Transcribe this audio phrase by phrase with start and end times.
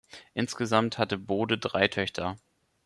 [0.33, 2.35] Insgesamt hatte Bode drei Töchter.